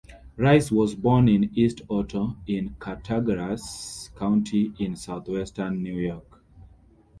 [0.35, 6.41] Rice was born in East Otto in Cattaraugus County in southwestern New York.